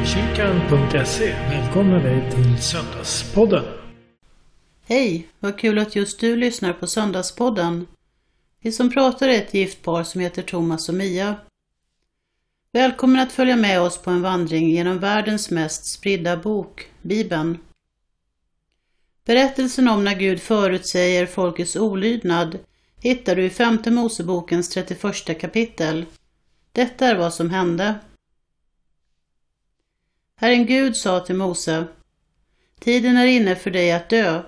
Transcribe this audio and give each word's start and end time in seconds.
Pingstkyrkan.se 0.00 1.32
välkomnar 1.32 2.00
dig 2.02 2.30
till 2.30 2.62
Söndagspodden. 2.62 3.64
Hej! 4.86 5.28
Vad 5.40 5.58
kul 5.58 5.78
att 5.78 5.96
just 5.96 6.20
du 6.20 6.36
lyssnar 6.36 6.72
på 6.72 6.86
Söndagspodden. 6.86 7.86
Vi 8.60 8.72
som 8.72 8.90
pratar 8.90 9.28
är 9.28 9.38
ett 9.38 9.54
gift 9.54 9.82
par 9.82 10.02
som 10.02 10.20
heter 10.20 10.42
Thomas 10.42 10.88
och 10.88 10.94
Mia. 10.94 11.34
Välkommen 12.72 13.20
att 13.20 13.32
följa 13.32 13.56
med 13.56 13.80
oss 13.80 13.98
på 13.98 14.10
en 14.10 14.22
vandring 14.22 14.70
genom 14.70 14.98
världens 14.98 15.50
mest 15.50 15.84
spridda 15.84 16.36
bok, 16.36 16.86
Bibeln. 17.02 17.58
Berättelsen 19.24 19.88
om 19.88 20.04
när 20.04 20.14
Gud 20.14 20.40
förutsäger 20.40 21.26
folkets 21.26 21.76
olydnad 21.76 22.58
hittar 23.00 23.36
du 23.36 23.44
i 23.44 23.50
femte 23.50 23.90
Mosebokens 23.90 24.68
31 24.68 25.40
kapitel. 25.40 26.06
Detta 26.72 27.06
är 27.06 27.16
vad 27.16 27.34
som 27.34 27.50
hände. 27.50 27.94
Herren 30.40 30.66
Gud 30.66 30.96
sa 30.96 31.20
till 31.20 31.34
Mose, 31.34 31.84
Tiden 32.78 33.16
är 33.16 33.26
inne 33.26 33.56
för 33.56 33.70
dig 33.70 33.92
att 33.92 34.08
dö. 34.08 34.42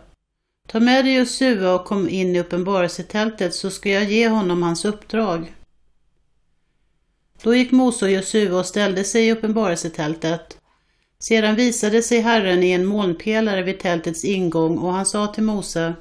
Ta 0.69 0.81
med 0.81 1.05
dig 1.05 1.15
Josua 1.15 1.75
och 1.75 1.85
kom 1.85 2.09
in 2.09 2.37
i 2.37 2.41
uppenbarelsetältet 2.41 3.55
så 3.55 3.71
ska 3.71 3.89
jag 3.91 4.05
ge 4.05 4.29
honom 4.29 4.63
hans 4.63 4.85
uppdrag. 4.85 5.55
Då 7.43 7.55
gick 7.55 7.71
Mose 7.71 8.05
och 8.05 8.11
Josua 8.11 8.59
och 8.59 8.67
ställde 8.67 9.05
sig 9.05 9.27
i 9.27 9.33
uppenbarelsetältet. 9.33 10.59
Sedan 11.19 11.55
visade 11.57 12.03
sig 12.03 12.21
Herren 12.21 12.63
i 12.63 12.71
en 12.71 12.87
molnpelare 12.87 13.63
vid 13.63 13.81
tältets 13.81 14.25
ingång 14.25 14.79
och 14.79 14.93
han 14.93 15.07
sa 15.07 15.27
till 15.27 15.45
Mose 15.45 15.95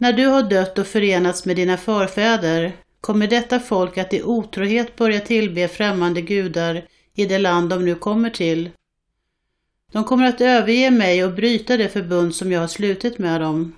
När 0.00 0.12
du 0.12 0.26
har 0.26 0.42
dött 0.42 0.78
och 0.78 0.86
förenats 0.86 1.44
med 1.44 1.56
dina 1.56 1.76
förfäder 1.76 2.76
kommer 3.00 3.26
detta 3.26 3.60
folk 3.60 3.98
att 3.98 4.14
i 4.14 4.22
otrohet 4.22 4.96
börja 4.96 5.20
tillbe 5.20 5.68
främmande 5.68 6.20
gudar 6.20 6.88
i 7.18 7.26
det 7.26 7.38
land 7.38 7.70
de 7.70 7.84
nu 7.84 7.94
kommer 7.94 8.30
till. 8.30 8.70
De 9.92 10.04
kommer 10.04 10.28
att 10.28 10.40
överge 10.40 10.90
mig 10.90 11.24
och 11.24 11.32
bryta 11.32 11.76
det 11.76 11.88
förbund 11.88 12.34
som 12.34 12.52
jag 12.52 12.60
har 12.60 12.66
slutit 12.66 13.18
med 13.18 13.40
dem. 13.40 13.76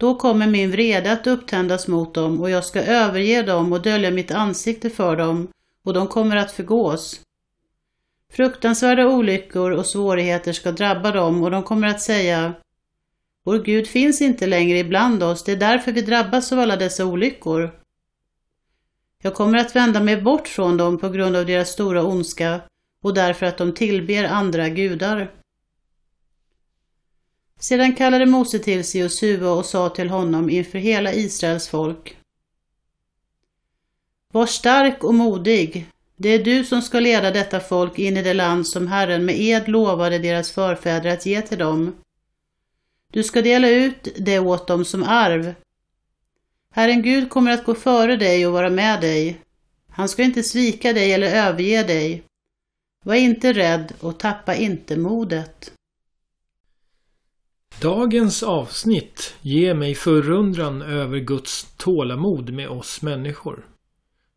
Då 0.00 0.14
kommer 0.14 0.46
min 0.46 0.70
vrede 0.70 1.12
att 1.12 1.26
upptändas 1.26 1.88
mot 1.88 2.14
dem 2.14 2.40
och 2.40 2.50
jag 2.50 2.64
ska 2.64 2.82
överge 2.82 3.42
dem 3.42 3.72
och 3.72 3.82
dölja 3.82 4.10
mitt 4.10 4.30
ansikte 4.30 4.90
för 4.90 5.16
dem 5.16 5.48
och 5.84 5.94
de 5.94 6.06
kommer 6.06 6.36
att 6.36 6.52
förgås. 6.52 7.20
Fruktansvärda 8.32 9.06
olyckor 9.06 9.70
och 9.70 9.86
svårigheter 9.86 10.52
ska 10.52 10.72
drabba 10.72 11.12
dem 11.12 11.42
och 11.42 11.50
de 11.50 11.62
kommer 11.62 11.88
att 11.88 12.00
säga 12.00 12.54
Vår 13.44 13.58
Gud 13.58 13.86
finns 13.86 14.22
inte 14.22 14.46
längre 14.46 14.78
ibland 14.78 15.22
oss, 15.22 15.44
det 15.44 15.52
är 15.52 15.56
därför 15.56 15.92
vi 15.92 16.02
drabbas 16.02 16.52
av 16.52 16.58
alla 16.58 16.76
dessa 16.76 17.04
olyckor. 17.04 17.83
Jag 19.24 19.34
kommer 19.34 19.58
att 19.58 19.76
vända 19.76 20.00
mig 20.00 20.22
bort 20.22 20.48
från 20.48 20.76
dem 20.76 20.98
på 20.98 21.08
grund 21.08 21.36
av 21.36 21.46
deras 21.46 21.68
stora 21.68 22.04
ondska 22.04 22.60
och 23.02 23.14
därför 23.14 23.46
att 23.46 23.58
de 23.58 23.74
tillber 23.74 24.24
andra 24.24 24.68
gudar. 24.68 25.30
Sedan 27.60 27.94
kallade 27.94 28.26
Mose 28.26 28.58
till 28.58 28.84
sig 28.84 29.00
Josua 29.00 29.52
och 29.52 29.66
sa 29.66 29.88
till 29.88 30.10
honom 30.10 30.50
inför 30.50 30.78
hela 30.78 31.12
Israels 31.12 31.68
folk. 31.68 32.16
Var 34.32 34.46
stark 34.46 35.04
och 35.04 35.14
modig. 35.14 35.86
Det 36.16 36.28
är 36.28 36.44
du 36.44 36.64
som 36.64 36.82
ska 36.82 37.00
leda 37.00 37.30
detta 37.30 37.60
folk 37.60 37.98
in 37.98 38.16
i 38.16 38.22
det 38.22 38.34
land 38.34 38.66
som 38.66 38.86
Herren 38.86 39.24
med 39.24 39.40
ed 39.40 39.68
lovade 39.68 40.18
deras 40.18 40.50
förfäder 40.50 41.10
att 41.10 41.26
ge 41.26 41.42
till 41.42 41.58
dem. 41.58 41.94
Du 43.12 43.22
ska 43.22 43.42
dela 43.42 43.68
ut 43.68 44.08
det 44.16 44.38
åt 44.38 44.66
dem 44.66 44.84
som 44.84 45.02
arv 45.02 45.54
Herren 46.76 47.02
Gud 47.02 47.30
kommer 47.30 47.50
att 47.50 47.64
gå 47.64 47.74
före 47.74 48.16
dig 48.16 48.46
och 48.46 48.52
vara 48.52 48.70
med 48.70 49.00
dig. 49.00 49.40
Han 49.90 50.08
ska 50.08 50.22
inte 50.22 50.42
svika 50.42 50.92
dig 50.92 51.12
eller 51.12 51.26
överge 51.26 51.82
dig. 51.82 52.22
Var 53.04 53.14
inte 53.14 53.52
rädd 53.52 53.92
och 54.00 54.18
tappa 54.18 54.54
inte 54.54 54.96
modet. 54.96 55.72
Dagens 57.80 58.42
avsnitt 58.42 59.34
ger 59.40 59.74
mig 59.74 59.94
förundran 59.94 60.82
över 60.82 61.18
Guds 61.18 61.74
tålamod 61.76 62.52
med 62.52 62.68
oss 62.68 63.02
människor. 63.02 63.66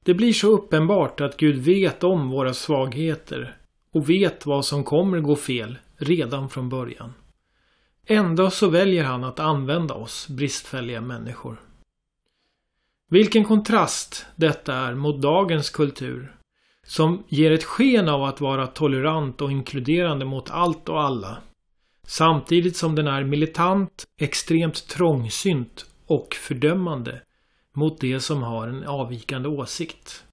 Det 0.06 0.14
blir 0.14 0.34
så 0.34 0.48
uppenbart 0.48 1.22
att 1.22 1.38
Gud 1.38 1.58
vet 1.58 2.04
om 2.04 2.30
våra 2.30 2.54
svagheter 2.54 3.58
och 3.94 4.10
vet 4.10 4.46
vad 4.46 4.66
som 4.66 4.84
kommer 4.84 5.20
gå 5.20 5.36
fel 5.36 5.78
redan 5.98 6.50
från 6.50 6.70
början. 6.70 7.14
Ändå 8.06 8.50
så 8.50 8.70
väljer 8.70 9.04
han 9.04 9.24
att 9.24 9.40
använda 9.40 9.94
oss 9.94 10.28
bristfälliga 10.28 11.02
människor. 11.02 11.67
Vilken 13.10 13.44
kontrast 13.44 14.26
detta 14.36 14.74
är 14.74 14.96
mot 14.96 15.22
dagens 15.22 15.70
kultur. 15.70 16.36
Som 16.84 17.24
ger 17.28 17.52
ett 17.52 17.64
sken 17.64 18.10
av 18.10 18.24
att 18.24 18.42
vara 18.42 18.68
tolerant 18.68 19.42
och 19.42 19.52
inkluderande 19.52 20.26
mot 20.26 20.50
allt 20.50 20.90
och 20.90 21.02
alla. 21.02 21.38
Samtidigt 22.04 22.76
som 22.76 22.96
den 22.96 23.08
är 23.08 23.24
militant, 23.24 24.06
extremt 24.22 24.88
trångsynt 24.88 25.86
och 26.08 26.34
fördömande 26.34 27.22
mot 27.74 28.02
det 28.02 28.20
som 28.20 28.44
har 28.44 28.68
en 28.68 28.84
avvikande 28.84 29.50
åsikt. 29.50 30.24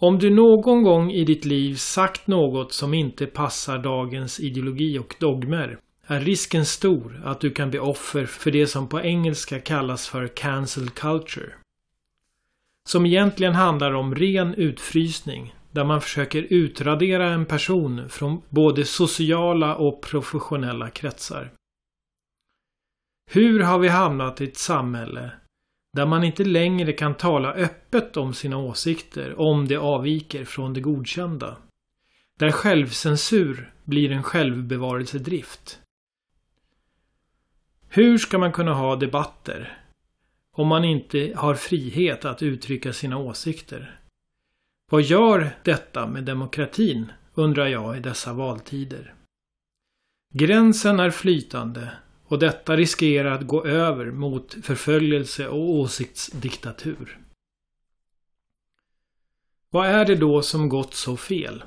Om 0.00 0.18
du 0.18 0.30
någon 0.30 0.82
gång 0.82 1.10
i 1.10 1.24
ditt 1.24 1.44
liv 1.44 1.74
sagt 1.74 2.26
något 2.26 2.72
som 2.72 2.94
inte 2.94 3.26
passar 3.26 3.78
dagens 3.78 4.40
ideologi 4.40 4.98
och 4.98 5.16
dogmer 5.20 5.78
är 6.06 6.20
risken 6.20 6.64
stor 6.64 7.22
att 7.24 7.40
du 7.40 7.50
kan 7.50 7.70
bli 7.70 7.78
offer 7.78 8.26
för 8.26 8.50
det 8.50 8.66
som 8.66 8.88
på 8.88 9.00
engelska 9.00 9.60
kallas 9.60 10.08
för 10.08 10.28
cancel 10.28 10.90
culture. 10.90 11.52
Som 12.88 13.06
egentligen 13.06 13.54
handlar 13.54 13.92
om 13.92 14.14
ren 14.14 14.54
utfrysning 14.54 15.54
där 15.72 15.84
man 15.84 16.00
försöker 16.00 16.42
utradera 16.42 17.28
en 17.30 17.46
person 17.46 18.08
från 18.08 18.42
både 18.48 18.84
sociala 18.84 19.76
och 19.76 20.02
professionella 20.02 20.90
kretsar. 20.90 21.52
Hur 23.30 23.60
har 23.60 23.78
vi 23.78 23.88
hamnat 23.88 24.40
i 24.40 24.44
ett 24.44 24.56
samhälle 24.56 25.30
där 25.96 26.06
man 26.06 26.24
inte 26.24 26.44
längre 26.44 26.92
kan 26.92 27.14
tala 27.14 27.52
öppet 27.52 28.16
om 28.16 28.34
sina 28.34 28.56
åsikter 28.56 29.40
om 29.40 29.68
det 29.68 29.76
avviker 29.76 30.44
från 30.44 30.72
det 30.72 30.80
godkända? 30.80 31.56
Där 32.38 32.50
självcensur 32.50 33.72
blir 33.84 34.12
en 34.12 34.22
självbevarelsedrift. 34.22 35.80
Hur 37.96 38.18
ska 38.18 38.38
man 38.38 38.52
kunna 38.52 38.74
ha 38.74 38.96
debatter 38.96 39.78
om 40.52 40.68
man 40.68 40.84
inte 40.84 41.32
har 41.36 41.54
frihet 41.54 42.24
att 42.24 42.42
uttrycka 42.42 42.92
sina 42.92 43.18
åsikter? 43.18 44.00
Vad 44.90 45.02
gör 45.02 45.56
detta 45.64 46.06
med 46.06 46.24
demokratin, 46.24 47.12
undrar 47.34 47.66
jag 47.66 47.96
i 47.96 48.00
dessa 48.00 48.32
valtider. 48.32 49.14
Gränsen 50.32 51.00
är 51.00 51.10
flytande 51.10 51.92
och 52.24 52.38
detta 52.38 52.76
riskerar 52.76 53.30
att 53.30 53.46
gå 53.46 53.64
över 53.64 54.10
mot 54.10 54.54
förföljelse 54.62 55.48
och 55.48 55.70
åsiktsdiktatur. 55.70 57.18
Vad 59.70 59.86
är 59.86 60.04
det 60.04 60.16
då 60.16 60.42
som 60.42 60.68
gått 60.68 60.94
så 60.94 61.16
fel? 61.16 61.64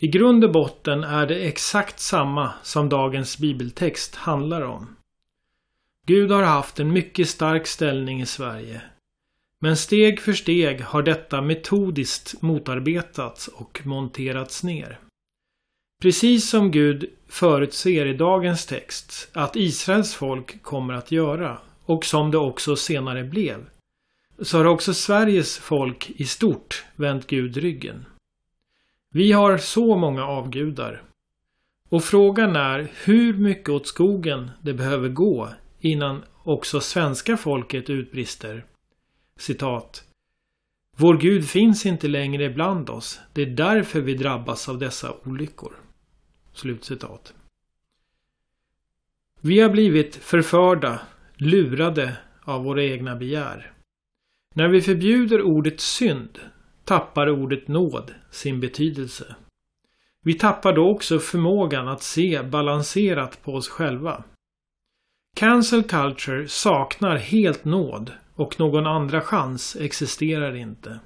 I 0.00 0.08
grund 0.08 0.44
och 0.44 0.52
botten 0.52 1.04
är 1.04 1.26
det 1.26 1.46
exakt 1.46 2.00
samma 2.00 2.52
som 2.62 2.88
dagens 2.88 3.38
bibeltext 3.38 4.14
handlar 4.14 4.62
om. 4.62 4.95
Gud 6.06 6.30
har 6.30 6.42
haft 6.42 6.80
en 6.80 6.92
mycket 6.92 7.28
stark 7.28 7.66
ställning 7.66 8.20
i 8.20 8.26
Sverige. 8.26 8.82
Men 9.60 9.76
steg 9.76 10.20
för 10.20 10.32
steg 10.32 10.80
har 10.80 11.02
detta 11.02 11.40
metodiskt 11.40 12.42
motarbetats 12.42 13.48
och 13.48 13.80
monterats 13.84 14.64
ner. 14.64 14.98
Precis 16.02 16.50
som 16.50 16.70
Gud 16.70 17.10
förutser 17.28 18.06
i 18.06 18.16
dagens 18.16 18.66
text 18.66 19.28
att 19.32 19.56
Israels 19.56 20.14
folk 20.14 20.62
kommer 20.62 20.94
att 20.94 21.12
göra 21.12 21.58
och 21.84 22.04
som 22.04 22.30
det 22.30 22.38
också 22.38 22.76
senare 22.76 23.24
blev 23.24 23.66
så 24.38 24.58
har 24.58 24.64
också 24.64 24.94
Sveriges 24.94 25.58
folk 25.58 26.10
i 26.10 26.24
stort 26.24 26.84
vänt 26.96 27.26
Gud 27.26 27.56
ryggen. 27.56 28.04
Vi 29.10 29.32
har 29.32 29.58
så 29.58 29.96
många 29.96 30.26
avgudar. 30.26 31.02
Och 31.88 32.04
frågan 32.04 32.56
är 32.56 32.88
hur 33.04 33.32
mycket 33.32 33.68
åt 33.68 33.86
skogen 33.86 34.50
det 34.62 34.74
behöver 34.74 35.08
gå 35.08 35.48
innan 35.86 36.24
också 36.42 36.80
svenska 36.80 37.36
folket 37.36 37.90
utbrister 37.90 38.64
citat 39.38 40.04
Vår 40.96 41.16
Gud 41.16 41.48
finns 41.48 41.86
inte 41.86 42.08
längre 42.08 42.50
bland 42.50 42.90
oss. 42.90 43.20
Det 43.32 43.42
är 43.42 43.46
därför 43.46 44.00
vi 44.00 44.14
drabbas 44.14 44.68
av 44.68 44.78
dessa 44.78 45.14
olyckor. 45.24 45.72
Slutcitat. 46.52 47.34
Vi 49.40 49.60
har 49.60 49.70
blivit 49.70 50.16
förförda, 50.16 51.00
lurade 51.36 52.16
av 52.42 52.64
våra 52.64 52.84
egna 52.84 53.16
begär. 53.16 53.72
När 54.54 54.68
vi 54.68 54.82
förbjuder 54.82 55.42
ordet 55.42 55.80
synd 55.80 56.38
tappar 56.84 57.30
ordet 57.30 57.68
nåd 57.68 58.14
sin 58.30 58.60
betydelse. 58.60 59.36
Vi 60.22 60.34
tappar 60.34 60.72
då 60.72 60.90
också 60.90 61.18
förmågan 61.18 61.88
att 61.88 62.02
se 62.02 62.42
balanserat 62.42 63.42
på 63.42 63.54
oss 63.54 63.68
själva. 63.68 64.24
Cancel 65.36 65.82
culture 65.82 66.48
saknar 66.48 67.16
helt 67.16 67.64
nåd 67.64 68.12
och 68.34 68.60
någon 68.60 68.86
andra 68.86 69.20
chans 69.20 69.76
existerar 69.80 70.56
inte. 70.56 71.00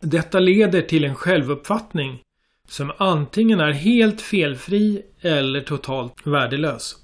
Detta 0.00 0.38
leder 0.38 0.82
till 0.82 1.04
en 1.04 1.14
självuppfattning 1.14 2.22
som 2.68 2.92
antingen 2.98 3.60
är 3.60 3.72
helt 3.72 4.20
felfri 4.20 5.02
eller 5.20 5.60
totalt 5.60 6.26
värdelös. 6.26 6.96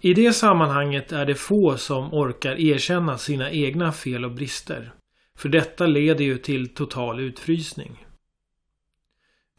I 0.00 0.14
det 0.14 0.32
sammanhanget 0.32 1.12
är 1.12 1.26
det 1.26 1.34
få 1.34 1.76
som 1.76 2.14
orkar 2.14 2.60
erkänna 2.60 3.18
sina 3.18 3.50
egna 3.50 3.92
fel 3.92 4.24
och 4.24 4.32
brister. 4.32 4.94
För 5.38 5.48
detta 5.48 5.86
leder 5.86 6.24
ju 6.24 6.38
till 6.38 6.74
total 6.74 7.20
utfrysning. 7.20 8.06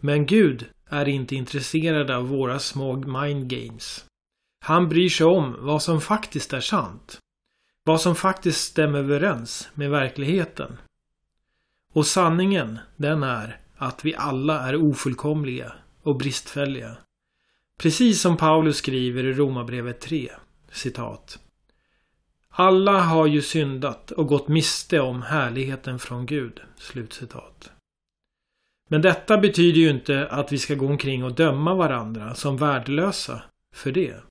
Men 0.02 0.26
Gud 0.26 0.66
är 0.90 1.08
inte 1.08 1.36
intresserad 1.36 2.12
av 2.12 2.28
våra 2.28 2.60
små 2.60 2.96
mind 2.96 3.50
games. 3.50 4.06
Han 4.64 4.90
bryr 4.90 5.10
sig 5.10 5.26
om 5.26 5.56
vad 5.60 5.82
som 5.82 6.02
faktiskt 6.02 6.54
är 6.54 6.60
sant. 6.60 7.20
Vad 7.84 8.02
som 8.02 8.16
faktiskt 8.16 8.62
stämmer 8.62 9.00
överens 9.00 9.70
med 9.74 9.90
verkligheten. 9.90 10.78
Och 11.94 12.08
sanningen, 12.08 12.80
den 12.96 13.24
är 13.24 13.60
att 13.78 14.06
vi 14.06 14.16
alla 14.16 14.68
är 14.68 14.76
ofullkomliga 14.76 15.74
och 16.02 16.18
bristfälliga. 16.18 16.98
Precis 17.80 18.22
som 18.22 18.38
Paulus 18.38 18.78
skriver 18.78 19.24
i 19.24 19.34
Romarbrevet 19.34 20.00
3. 20.00 20.32
Citat. 20.72 21.40
Alla 22.50 23.00
har 23.00 23.28
ju 23.28 23.42
syndat 23.42 24.12
och 24.12 24.28
gått 24.28 24.48
miste 24.48 25.00
om 25.00 25.22
härligheten 25.22 26.00
från 26.00 26.26
Gud. 26.26 26.62
Slutcitat. 26.76 27.72
Men 28.90 29.02
detta 29.02 29.38
betyder 29.38 29.80
ju 29.80 29.90
inte 29.90 30.28
att 30.28 30.52
vi 30.52 30.58
ska 30.58 30.76
gå 30.76 30.88
omkring 30.88 31.24
och 31.24 31.36
döma 31.36 31.76
varandra 31.76 32.36
som 32.36 32.58
värdelösa 32.58 33.42
för 33.76 33.92
det. 33.92 34.31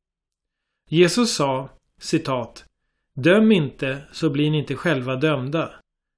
Jesus 0.92 1.34
sa, 1.34 1.68
citat, 2.00 2.64
Döm 3.14 3.52
inte 3.52 4.02
så 4.12 4.30
blir 4.30 4.50
ni 4.50 4.58
inte 4.58 4.76
själva 4.76 5.16
dömda. 5.16 5.70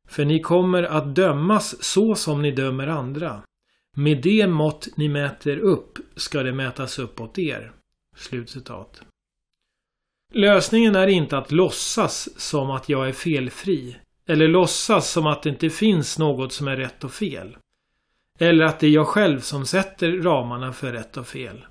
För 0.09 0.25
ni 0.25 0.41
kommer 0.41 0.83
att 0.83 1.15
dömas 1.15 1.83
så 1.83 2.15
som 2.15 2.43
ni 2.43 2.51
dömer 2.51 2.87
andra. 2.87 3.43
Med 3.97 4.23
det 4.23 4.47
mått 4.47 4.89
ni 4.97 5.09
mäter 5.09 5.59
upp 5.59 5.99
ska 6.17 6.43
det 6.43 6.53
mätas 6.53 6.99
upp 6.99 7.21
åt 7.21 7.39
er. 7.39 7.73
Slutcitat. 8.17 9.03
Lösningen 10.33 10.97
är 10.97 11.07
inte 11.07 11.39
att 11.39 11.53
låtsas 11.53 12.41
som 12.41 12.71
att 12.71 12.89
jag 12.89 13.09
är 13.09 13.13
felfri. 13.13 13.97
Eller 14.27 14.49
låtsas 14.49 15.11
som 15.11 15.27
att 15.27 15.43
det 15.43 15.49
inte 15.49 15.71
finns 15.71 16.19
något 16.19 16.53
som 16.53 16.69
är 16.69 16.77
rätt 16.77 17.05
och 17.05 17.13
fel. 17.13 17.57
Eller 18.39 18.65
att 18.65 18.81
det 18.81 18.87
är 18.87 18.91
jag 18.91 19.07
själv 19.07 19.41
som 19.41 19.67
sätter 19.67 20.13
ramarna 20.13 20.73
för 20.73 20.93
rätt 20.93 21.17
och 21.17 21.27
fel. 21.27 21.67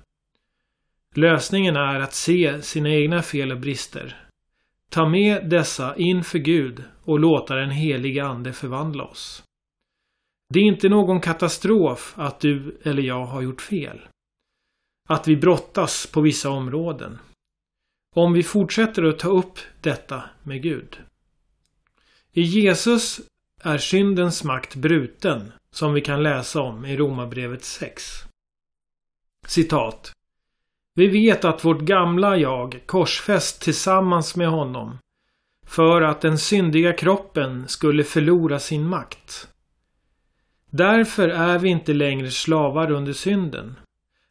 Lösningen 1.14 1.76
är 1.76 2.00
att 2.00 2.14
se 2.14 2.62
sina 2.62 2.88
egna 2.88 3.22
fel 3.22 3.52
och 3.52 3.60
brister. 3.60 4.26
Ta 4.90 5.08
med 5.08 5.50
dessa 5.50 5.96
inför 5.96 6.38
Gud 6.38 6.84
och 7.04 7.20
låta 7.20 7.54
den 7.54 7.70
heliga 7.70 8.24
Ande 8.24 8.52
förvandla 8.52 9.04
oss. 9.04 9.42
Det 10.48 10.60
är 10.60 10.64
inte 10.64 10.88
någon 10.88 11.20
katastrof 11.20 12.14
att 12.16 12.40
du 12.40 12.78
eller 12.82 13.02
jag 13.02 13.24
har 13.24 13.42
gjort 13.42 13.62
fel. 13.62 14.00
Att 15.08 15.28
vi 15.28 15.36
brottas 15.36 16.06
på 16.06 16.20
vissa 16.20 16.50
områden. 16.50 17.18
Om 18.14 18.32
vi 18.32 18.42
fortsätter 18.42 19.02
att 19.02 19.18
ta 19.18 19.28
upp 19.28 19.58
detta 19.80 20.24
med 20.42 20.62
Gud. 20.62 20.98
I 22.32 22.42
Jesus 22.42 23.20
är 23.62 23.78
syndens 23.78 24.44
makt 24.44 24.74
bruten 24.74 25.52
som 25.70 25.94
vi 25.94 26.00
kan 26.00 26.22
läsa 26.22 26.60
om 26.60 26.84
i 26.84 26.96
Romarbrevet 26.96 27.64
6. 27.64 28.02
Citat. 29.46 30.12
Vi 30.94 31.06
vet 31.06 31.44
att 31.44 31.64
vårt 31.64 31.80
gamla 31.80 32.36
jag 32.36 32.82
korsfäst 32.86 33.62
tillsammans 33.62 34.36
med 34.36 34.48
honom 34.48 34.98
för 35.66 36.02
att 36.02 36.20
den 36.20 36.38
syndiga 36.38 36.92
kroppen 36.92 37.68
skulle 37.68 38.04
förlora 38.04 38.58
sin 38.58 38.88
makt. 38.88 39.48
Därför 40.70 41.28
är 41.28 41.58
vi 41.58 41.68
inte 41.68 41.92
längre 41.92 42.30
slavar 42.30 42.90
under 42.90 43.12
synden. 43.12 43.74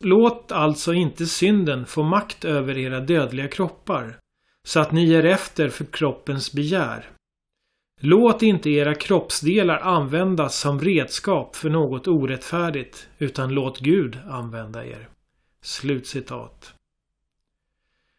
Låt 0.04 0.52
alltså 0.52 0.94
inte 0.94 1.26
synden 1.26 1.86
få 1.86 2.04
makt 2.04 2.46
över 2.46 2.78
era 2.78 3.00
dödliga 3.00 3.48
kroppar 3.48 4.18
så 4.64 4.80
att 4.80 4.92
ni 4.92 5.06
ger 5.06 5.26
efter 5.26 5.70
för 5.70 5.86
kroppens 5.86 6.54
begär. 6.54 7.10
Låt 8.02 8.42
inte 8.42 8.70
era 8.70 8.96
kroppsdelar 8.96 9.78
användas 9.78 10.60
som 10.60 10.80
redskap 10.80 11.56
för 11.56 11.70
något 11.70 12.08
orättfärdigt 12.08 13.08
utan 13.18 13.54
låt 13.54 13.80
Gud 13.80 14.20
använda 14.30 14.86
er. 14.86 15.10
Slutcitat. 15.64 16.74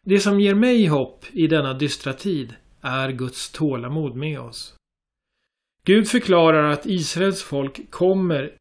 Det 0.05 0.19
som 0.19 0.39
ger 0.39 0.55
mig 0.55 0.87
hopp 0.87 1.25
i 1.31 1.47
denna 1.47 1.73
dystra 1.73 2.13
tid 2.13 2.55
är 2.81 3.09
Guds 3.09 3.51
tålamod 3.51 4.15
med 4.15 4.39
oss. 4.39 4.75
Gud 5.85 6.07
förklarar 6.07 6.71
att 6.71 6.85
Israels 6.85 7.43
folk 7.43 7.91
kommer 7.91 8.57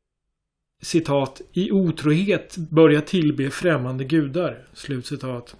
citat 0.83 1.41
i 1.53 1.73
otrohet 1.73 2.57
börja 2.57 3.01
tillbe 3.01 3.51
främmande 3.51 4.05
gudar. 4.05 4.67
Slutcitat. 4.73 5.57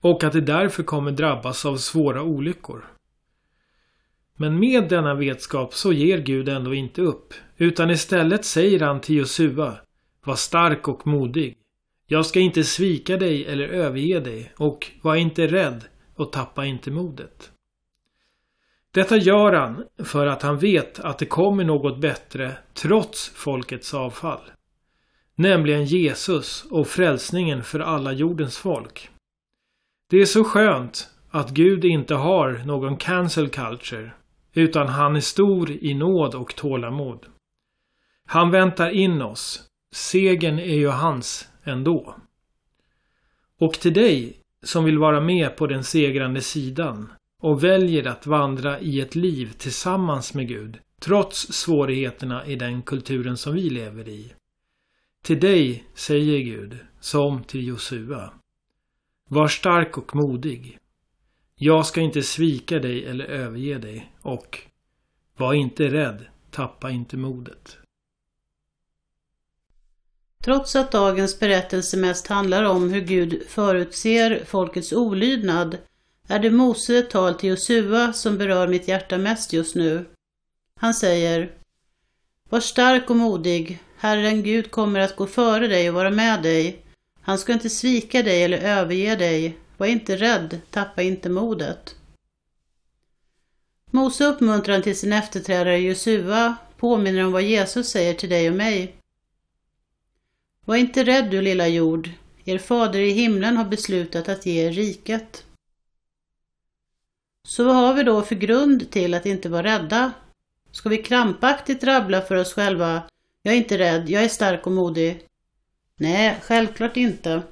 Och 0.00 0.24
att 0.24 0.32
det 0.32 0.40
därför 0.40 0.82
kommer 0.82 1.10
drabbas 1.10 1.66
av 1.66 1.76
svåra 1.76 2.22
olyckor. 2.22 2.84
Men 4.36 4.60
med 4.60 4.88
denna 4.88 5.14
vetskap 5.14 5.74
så 5.74 5.92
ger 5.92 6.18
Gud 6.18 6.48
ändå 6.48 6.74
inte 6.74 7.02
upp. 7.02 7.34
Utan 7.56 7.90
istället 7.90 8.44
säger 8.44 8.80
han 8.80 9.00
till 9.00 9.16
Josua 9.16 9.76
Var 10.24 10.36
stark 10.36 10.88
och 10.88 11.06
modig. 11.06 11.56
Jag 12.12 12.26
ska 12.26 12.40
inte 12.40 12.64
svika 12.64 13.16
dig 13.16 13.46
eller 13.46 13.68
överge 13.68 14.20
dig 14.20 14.52
och 14.56 14.90
var 15.02 15.14
inte 15.14 15.46
rädd 15.46 15.84
och 16.14 16.32
tappa 16.32 16.64
inte 16.64 16.90
modet. 16.90 17.50
Detta 18.90 19.16
gör 19.16 19.52
han 19.52 19.84
för 20.04 20.26
att 20.26 20.42
han 20.42 20.58
vet 20.58 21.00
att 21.00 21.18
det 21.18 21.26
kommer 21.26 21.64
något 21.64 21.98
bättre 21.98 22.56
trots 22.74 23.28
folkets 23.28 23.94
avfall. 23.94 24.40
Nämligen 25.34 25.84
Jesus 25.84 26.64
och 26.70 26.88
frälsningen 26.88 27.62
för 27.62 27.80
alla 27.80 28.12
jordens 28.12 28.58
folk. 28.58 29.10
Det 30.10 30.16
är 30.16 30.24
så 30.24 30.44
skönt 30.44 31.08
att 31.30 31.50
Gud 31.50 31.84
inte 31.84 32.14
har 32.14 32.62
någon 32.66 32.96
cancel 32.96 33.48
culture 33.48 34.10
utan 34.52 34.88
han 34.88 35.16
är 35.16 35.20
stor 35.20 35.70
i 35.70 35.94
nåd 35.94 36.34
och 36.34 36.56
tålamod. 36.56 37.26
Han 38.26 38.50
väntar 38.50 38.90
in 38.90 39.22
oss. 39.22 39.68
Segen 39.94 40.58
är 40.58 40.76
ju 40.76 40.88
hans 40.88 41.48
ändå. 41.64 42.16
Och 43.58 43.72
till 43.72 43.94
dig 43.94 44.40
som 44.62 44.84
vill 44.84 44.98
vara 44.98 45.20
med 45.20 45.56
på 45.56 45.66
den 45.66 45.84
segrande 45.84 46.40
sidan 46.40 47.12
och 47.42 47.64
väljer 47.64 48.06
att 48.06 48.26
vandra 48.26 48.80
i 48.80 49.00
ett 49.00 49.14
liv 49.14 49.52
tillsammans 49.58 50.34
med 50.34 50.48
Gud 50.48 50.78
trots 51.00 51.52
svårigheterna 51.52 52.46
i 52.46 52.56
den 52.56 52.82
kulturen 52.82 53.36
som 53.36 53.54
vi 53.54 53.70
lever 53.70 54.08
i. 54.08 54.32
Till 55.22 55.40
dig 55.40 55.84
säger 55.94 56.38
Gud, 56.38 56.78
som 57.00 57.44
till 57.44 57.66
Josua. 57.66 58.32
Var 59.28 59.48
stark 59.48 59.98
och 59.98 60.16
modig. 60.16 60.78
Jag 61.54 61.86
ska 61.86 62.00
inte 62.00 62.22
svika 62.22 62.78
dig 62.78 63.06
eller 63.06 63.24
överge 63.24 63.78
dig 63.78 64.12
och 64.20 64.58
var 65.36 65.54
inte 65.54 65.84
rädd, 65.84 66.26
tappa 66.50 66.90
inte 66.90 67.16
modet. 67.16 67.78
Trots 70.44 70.76
att 70.76 70.92
dagens 70.92 71.38
berättelse 71.38 71.96
mest 71.96 72.26
handlar 72.26 72.64
om 72.64 72.90
hur 72.90 73.00
Gud 73.00 73.42
förutser 73.48 74.42
folkets 74.46 74.92
olydnad 74.92 75.78
är 76.28 76.38
det 76.38 76.50
Mose 76.50 77.02
tal 77.02 77.34
till 77.34 77.50
Josua 77.50 78.12
som 78.12 78.38
berör 78.38 78.68
mitt 78.68 78.88
hjärta 78.88 79.18
mest 79.18 79.52
just 79.52 79.74
nu. 79.74 80.04
Han 80.80 80.94
säger 80.94 81.52
Var 82.50 82.60
stark 82.60 83.10
och 83.10 83.16
modig, 83.16 83.78
Herren 83.96 84.42
Gud 84.42 84.70
kommer 84.70 85.00
att 85.00 85.16
gå 85.16 85.26
före 85.26 85.66
dig 85.68 85.88
och 85.88 85.94
vara 85.94 86.10
med 86.10 86.42
dig. 86.42 86.84
Han 87.20 87.38
ska 87.38 87.52
inte 87.52 87.70
svika 87.70 88.22
dig 88.22 88.42
eller 88.42 88.58
överge 88.58 89.16
dig. 89.16 89.58
Var 89.76 89.86
inte 89.86 90.16
rädd, 90.16 90.60
tappa 90.70 91.02
inte 91.02 91.28
modet. 91.28 91.94
Mose 93.90 94.24
uppmuntran 94.24 94.82
till 94.82 94.98
sin 94.98 95.12
efterträdare 95.12 95.78
Josua 95.78 96.56
påminner 96.76 97.24
om 97.24 97.32
vad 97.32 97.42
Jesus 97.42 97.88
säger 97.88 98.14
till 98.14 98.28
dig 98.28 98.50
och 98.50 98.56
mig. 98.56 99.01
Var 100.66 100.76
inte 100.76 101.04
rädd 101.04 101.30
du 101.30 101.42
lilla 101.42 101.68
jord, 101.68 102.10
er 102.44 102.58
fader 102.58 103.00
i 103.00 103.10
himlen 103.10 103.56
har 103.56 103.64
beslutat 103.64 104.28
att 104.28 104.46
ge 104.46 104.66
er 104.66 104.72
riket. 104.72 105.44
Så 107.48 107.64
vad 107.64 107.74
har 107.74 107.94
vi 107.94 108.02
då 108.02 108.22
för 108.22 108.34
grund 108.34 108.90
till 108.90 109.14
att 109.14 109.26
inte 109.26 109.48
vara 109.48 109.62
rädda? 109.62 110.12
Ska 110.72 110.88
vi 110.88 111.02
krampaktigt 111.02 111.84
rabbla 111.84 112.20
för 112.20 112.36
oss 112.36 112.54
själva? 112.54 113.02
Jag 113.42 113.54
är 113.54 113.58
inte 113.58 113.78
rädd, 113.78 114.10
jag 114.10 114.24
är 114.24 114.28
stark 114.28 114.66
och 114.66 114.72
modig. 114.72 115.22
Nej, 115.96 116.36
självklart 116.42 116.96
inte. 116.96 117.42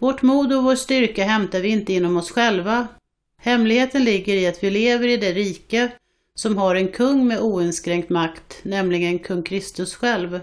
Vårt 0.00 0.22
mod 0.22 0.52
och 0.52 0.64
vår 0.64 0.76
styrka 0.76 1.24
hämtar 1.24 1.60
vi 1.60 1.68
inte 1.68 1.92
inom 1.92 2.16
oss 2.16 2.30
själva. 2.30 2.88
Hemligheten 3.36 4.04
ligger 4.04 4.34
i 4.34 4.46
att 4.46 4.62
vi 4.62 4.70
lever 4.70 5.08
i 5.08 5.16
det 5.16 5.32
rike 5.32 5.92
som 6.34 6.58
har 6.58 6.74
en 6.74 6.88
kung 6.88 7.26
med 7.26 7.40
oinskränkt 7.40 8.10
makt, 8.10 8.60
nämligen 8.62 9.18
kung 9.18 9.42
Kristus 9.42 9.94
själv. 9.94 10.40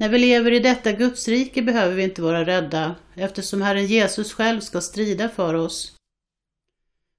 När 0.00 0.08
vi 0.08 0.18
lever 0.18 0.52
i 0.52 0.58
detta 0.58 0.92
Gudsrike 0.92 1.62
behöver 1.62 1.94
vi 1.96 2.02
inte 2.02 2.22
vara 2.22 2.44
rädda, 2.44 2.94
eftersom 3.14 3.62
Herren 3.62 3.86
Jesus 3.86 4.32
själv 4.32 4.60
ska 4.60 4.80
strida 4.80 5.28
för 5.28 5.54
oss. 5.54 5.96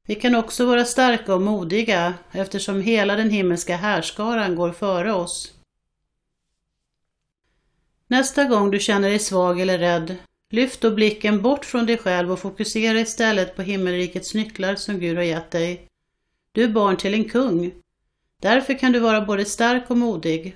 Vi 0.07 0.15
kan 0.15 0.35
också 0.35 0.65
vara 0.65 0.85
starka 0.85 1.33
och 1.35 1.41
modiga 1.41 2.13
eftersom 2.31 2.81
hela 2.81 3.15
den 3.15 3.29
himmelska 3.29 3.75
härskaran 3.75 4.55
går 4.55 4.71
före 4.71 5.13
oss. 5.13 5.53
Nästa 8.07 8.43
gång 8.43 8.71
du 8.71 8.79
känner 8.79 9.09
dig 9.09 9.19
svag 9.19 9.61
eller 9.61 9.77
rädd, 9.77 10.15
lyft 10.49 10.81
då 10.81 10.91
blicken 10.91 11.41
bort 11.41 11.65
från 11.65 11.85
dig 11.85 11.97
själv 11.97 12.31
och 12.31 12.39
fokusera 12.39 12.99
istället 12.99 13.55
på 13.55 13.61
himmelrikets 13.61 14.33
nycklar 14.33 14.75
som 14.75 14.99
Gud 14.99 15.17
har 15.17 15.23
gett 15.23 15.51
dig. 15.51 15.87
Du 16.51 16.63
är 16.63 16.69
barn 16.69 16.97
till 16.97 17.13
en 17.13 17.29
kung. 17.29 17.71
Därför 18.41 18.79
kan 18.79 18.91
du 18.91 18.99
vara 18.99 19.21
både 19.21 19.45
stark 19.45 19.89
och 19.89 19.97
modig. 19.97 20.55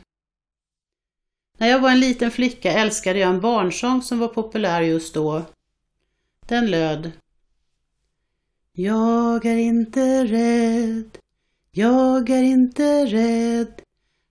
När 1.57 1.67
jag 1.67 1.79
var 1.79 1.91
en 1.91 1.99
liten 1.99 2.31
flicka 2.31 2.71
älskade 2.71 3.19
jag 3.19 3.29
en 3.29 3.41
barnsång 3.41 4.01
som 4.01 4.19
var 4.19 4.27
populär 4.27 4.81
just 4.81 5.13
då. 5.13 5.45
Den 6.47 6.71
löd 6.71 7.11
Jag 8.73 9.45
är 9.45 9.57
inte 9.57 10.25
rädd, 10.25 11.17
jag 11.71 12.29
är 12.29 12.43
inte 12.43 13.05
rädd. 13.05 13.81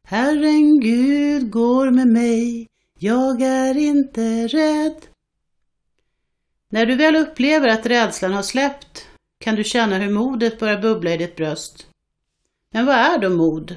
Herren 0.05 0.81
Gud 0.81 1.51
går 1.51 1.91
med 1.91 2.09
mig, 2.09 2.69
jag 2.99 3.41
är 3.43 3.77
inte 3.77 4.47
rädd. 4.47 5.07
När 6.69 6.87
du 6.87 6.95
väl 6.95 7.17
upplever 7.17 7.69
att 7.69 7.87
rädslan 7.87 8.33
har 8.33 8.43
släppt 8.43 9.07
kan 9.39 9.55
du 9.55 9.65
känna 9.65 9.99
hur 9.99 10.11
modet 10.11 10.59
börjar 10.59 10.83
bubbla 10.83 11.11
i 11.11 11.17
ditt 11.17 11.37
bröst. 11.37 11.87
Men 12.71 12.87
vad 12.87 12.97
är 12.97 13.19
då 13.19 13.31
mod? 13.31 13.77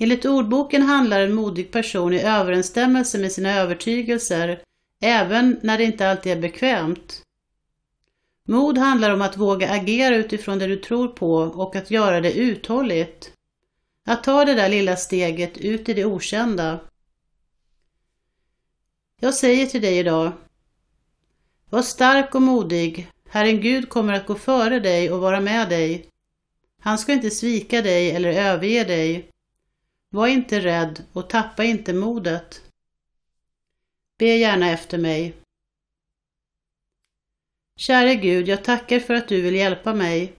Enligt 0.00 0.24
ordboken 0.24 0.82
handlar 0.82 1.20
en 1.20 1.34
modig 1.34 1.72
person 1.72 2.12
i 2.12 2.22
överensstämmelse 2.22 3.18
med 3.18 3.32
sina 3.32 3.54
övertygelser, 3.54 4.62
även 5.02 5.60
när 5.62 5.78
det 5.78 5.84
inte 5.84 6.10
alltid 6.10 6.32
är 6.32 6.40
bekvämt. 6.40 7.22
Mod 8.48 8.78
handlar 8.78 9.10
om 9.10 9.22
att 9.22 9.36
våga 9.36 9.70
agera 9.70 10.16
utifrån 10.16 10.58
det 10.58 10.66
du 10.66 10.76
tror 10.76 11.08
på 11.08 11.34
och 11.34 11.76
att 11.76 11.90
göra 11.90 12.20
det 12.20 12.32
uthålligt. 12.32 13.32
Att 14.06 14.24
ta 14.24 14.44
det 14.44 14.54
där 14.54 14.68
lilla 14.68 14.96
steget 14.96 15.58
ut 15.58 15.88
i 15.88 15.94
det 15.94 16.04
okända. 16.04 16.80
Jag 19.20 19.34
säger 19.34 19.66
till 19.66 19.82
dig 19.82 19.98
idag, 19.98 20.32
var 21.70 21.82
stark 21.82 22.34
och 22.34 22.42
modig, 22.42 23.10
Herren 23.28 23.60
Gud 23.60 23.88
kommer 23.88 24.12
att 24.12 24.26
gå 24.26 24.34
före 24.34 24.80
dig 24.80 25.12
och 25.12 25.20
vara 25.20 25.40
med 25.40 25.68
dig. 25.68 26.06
Han 26.80 26.98
ska 26.98 27.12
inte 27.12 27.30
svika 27.30 27.82
dig 27.82 28.10
eller 28.10 28.32
överge 28.32 28.84
dig. 28.84 29.30
Var 30.16 30.26
inte 30.26 30.60
rädd 30.60 31.04
och 31.12 31.30
tappa 31.30 31.64
inte 31.64 31.92
modet. 31.92 32.62
Be 34.18 34.26
gärna 34.26 34.70
efter 34.70 34.98
mig. 34.98 35.36
Käre 37.76 38.14
Gud, 38.14 38.48
jag 38.48 38.64
tackar 38.64 39.00
för 39.00 39.14
att 39.14 39.28
du 39.28 39.42
vill 39.42 39.54
hjälpa 39.54 39.94
mig. 39.94 40.36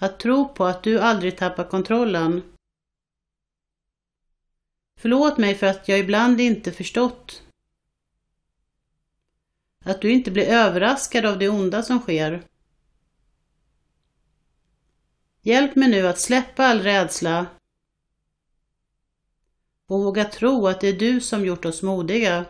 Att 0.00 0.20
tro 0.20 0.48
på 0.48 0.64
att 0.64 0.82
du 0.82 1.00
aldrig 1.00 1.36
tappar 1.36 1.64
kontrollen. 1.64 2.42
Förlåt 4.96 5.38
mig 5.38 5.54
för 5.54 5.66
att 5.66 5.88
jag 5.88 5.98
ibland 5.98 6.40
inte 6.40 6.72
förstått. 6.72 7.42
Att 9.84 10.00
du 10.00 10.12
inte 10.12 10.30
blir 10.30 10.46
överraskad 10.46 11.26
av 11.26 11.38
det 11.38 11.48
onda 11.48 11.82
som 11.82 11.98
sker. 11.98 12.42
Hjälp 15.48 15.76
mig 15.76 15.88
nu 15.88 16.06
att 16.06 16.20
släppa 16.20 16.64
all 16.64 16.82
rädsla 16.82 17.46
och 19.86 20.00
våga 20.00 20.24
tro 20.24 20.66
att 20.66 20.80
det 20.80 20.88
är 20.88 20.98
du 20.98 21.20
som 21.20 21.44
gjort 21.46 21.64
oss 21.64 21.82
modiga. 21.82 22.44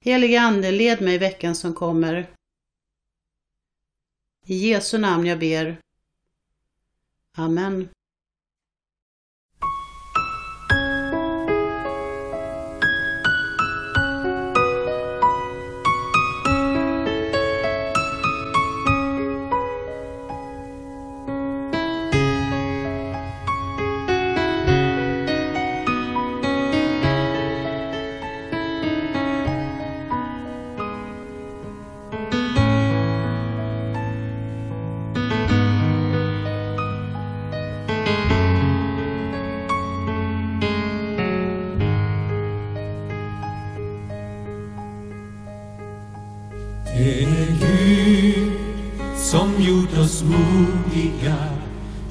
Helige 0.00 0.40
Ande, 0.40 0.70
led 0.70 1.02
mig 1.02 1.14
i 1.14 1.18
veckan 1.18 1.54
som 1.54 1.74
kommer. 1.74 2.34
I 4.44 4.54
Jesu 4.54 4.98
namn 4.98 5.26
jag 5.26 5.38
ber. 5.38 5.80
Amen. 7.32 7.88
Oss 50.12 50.22
modiga. 50.22 51.36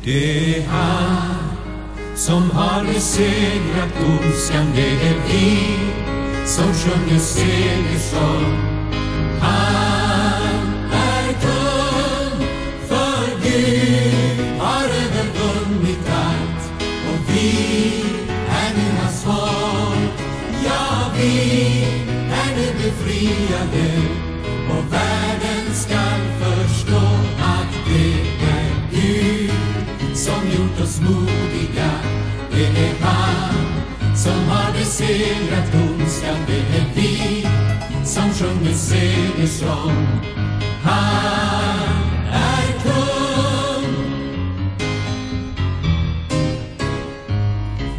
Det 0.03 0.57
är 0.57 0.67
han 0.67 1.35
som 2.15 2.51
har 2.51 2.83
besegrat 2.83 3.93
ondskan. 4.07 4.65
Det 4.75 5.07
är 5.09 5.15
vi 5.27 5.57
som 6.45 6.73
sjunger 6.73 7.19
segersång. 7.19 8.53
Han 9.39 10.73
är 10.91 11.33
kung, 11.41 12.47
för 12.87 13.41
Gud 13.43 14.59
har 14.59 14.83
övervunnit 14.83 16.09
allt. 16.09 16.71
Och 17.09 17.29
vi 17.29 18.03
är 18.49 18.73
nu 18.75 19.01
hans 19.01 19.23
folk. 19.23 20.13
Ja, 20.65 21.11
vi 21.17 21.83
är 22.31 22.55
nu 22.55 22.67
befriade 22.83 24.01
och 24.69 24.93
världen 24.93 25.73
skall 25.73 26.10
modiga. 31.01 31.91
Det 32.51 32.65
är 32.65 32.95
han 33.01 34.15
som 34.15 34.49
har 34.49 34.71
besegrat 34.71 35.75
ondskan. 35.75 36.37
Det 36.47 36.77
är 36.77 36.85
vi 36.95 37.47
som 38.05 38.33
sjunger 38.33 38.73
segersång. 38.73 40.07
Han 40.83 41.89
är 42.31 42.67
kung. 42.83 43.95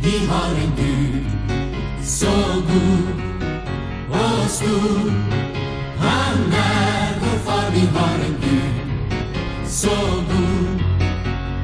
Vi 0.02 0.26
har 0.26 0.54
en 0.64 0.73
Gud 0.76 1.26
så 2.04 2.30
god 2.52 3.23
och 4.11 4.50
stor 4.50 5.12
han 6.02 6.52
är 6.52 7.21
vår 7.21 7.38
far, 7.38 7.71
vi 7.75 7.80
har 7.80 8.14
en 8.26 8.37
Gud 8.40 9.68
så 9.68 9.97
god 10.30 10.82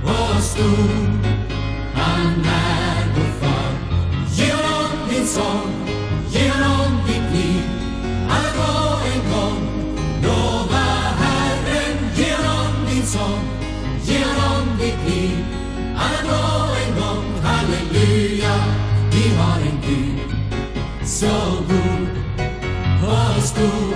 och 0.05 0.43
stor. 0.43 1.18
Han 2.19 2.45
är 2.45 3.05
vår 3.15 3.31
far. 3.41 3.73
Ge 4.37 4.53
honom 4.53 5.09
din 5.11 5.27
sång, 5.27 5.71
ge 6.31 6.51
honom 6.51 6.93
ditt 7.07 7.27
liv. 7.35 7.63
Alla 8.31 8.51
på 8.59 8.73
en 9.13 9.23
gång, 9.33 9.61
lova 10.23 10.85
Herren. 11.21 11.97
Ge 12.17 12.33
honom 12.37 12.87
din 12.91 13.07
sång, 13.07 13.45
ge 14.05 14.25
honom 14.25 14.79
ditt 14.81 15.15
liv. 15.15 15.45
Alla 15.97 16.21
på 16.31 16.75
en 16.83 16.93
gång, 17.01 17.25
halleluja. 17.43 18.55
Vi 19.13 19.35
har 19.37 19.61
en 19.61 19.81
Gud 19.87 20.31
så 21.05 21.37
god 21.69 22.09
och 23.03 23.43
stor. 23.43 23.95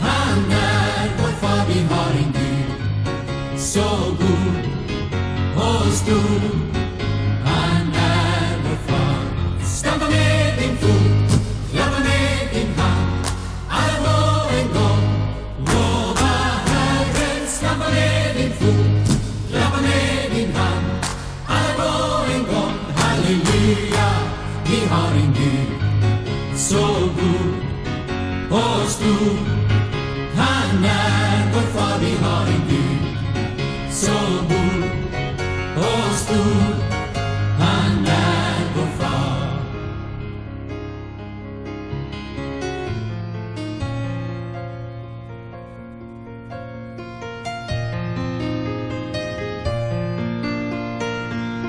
Han 0.00 0.50
är 0.50 1.10
vår 1.18 1.32
far, 1.40 1.64
vi 1.68 1.94
har 1.94 2.10
en 2.10 2.32
Gud 2.32 3.60
så 3.60 3.88
god 4.18 4.64
och 5.56 5.92
stor. 5.92 6.67
och 28.50 28.88
stor. 28.88 29.38
Han 30.36 30.84
är 30.84 31.52
vår 31.54 31.60
far, 31.60 31.98
vi 32.00 32.24
har 32.24 32.46
en 32.46 32.62
Gud 32.68 33.18
som 33.90 34.48
bor 34.48 34.90
och 35.76 36.14
stor. 36.14 36.74
Han 37.58 38.06
är 38.06 38.54
vår 38.76 38.86
far. 38.98 39.48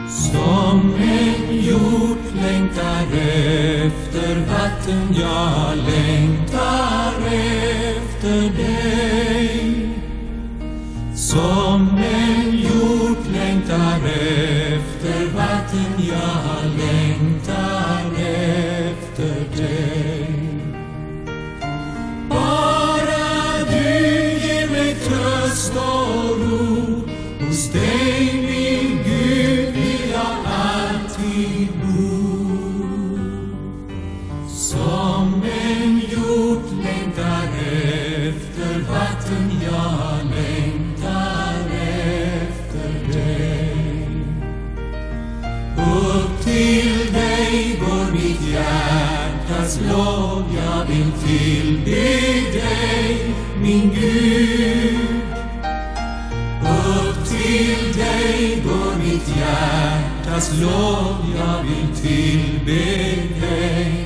Som 0.10 0.94
en 0.94 1.56
hjort 1.58 2.36
längtar 2.42 3.04
efter 3.86 4.36
vatten 4.36 5.16
jag 5.20 5.78
längtar 5.78 5.99
Som 11.30 11.98
en 11.98 12.58
hjort 12.58 13.28
längtar 13.34 14.00
efter 14.06 15.26
vatten, 15.36 15.94
jag 15.98 16.66
längtar 16.78 18.02
efter 18.18 19.58
dig. 19.58 20.36
Bara 22.30 23.66
du 23.70 23.90
ger 24.48 24.70
mig 24.72 24.96
tröst 24.96 25.74
och 25.76 26.40
ro, 26.40 27.02
hos 27.46 27.72
dig 27.72 28.34
min 28.34 29.04
Gud 29.04 29.74
vill 29.74 30.12
jag 30.12 30.38
alltid 30.46 31.68
bo. 31.82 32.40
Som 34.48 35.44
en 35.44 36.00
hjort 36.00 36.72
längtar 36.84 37.50
efter 38.28 38.80
vatten, 38.92 39.52
jag 39.64 40.19
hjärtas 49.70 49.82
lov, 49.92 50.44
jag 50.56 50.86
vill 50.86 51.12
tillbe 51.12 51.92
dig, 52.52 53.34
min 53.62 53.90
Gud. 53.94 54.96
Upp 56.62 57.26
till 57.30 58.02
dig 58.02 58.64
går 58.66 58.98
mitt 59.04 59.38
hjärtas 59.38 60.52
lov, 60.62 61.16
jag 61.38 61.64
vill 61.64 62.02
tillbe 62.02 62.86
dig, 63.42 63.99